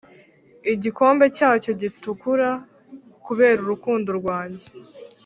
igikombe 0.73 1.25
cyacyo 1.37 1.71
gitukura 1.81 2.49
kubera 3.25 3.59
urukundo 3.63 4.09
rwanjye. 4.19 4.65